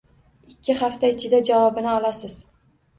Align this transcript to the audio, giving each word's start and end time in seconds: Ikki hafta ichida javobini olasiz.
Ikki 0.53 0.77
hafta 0.79 1.13
ichida 1.17 1.43
javobini 1.51 1.95
olasiz. 1.95 2.45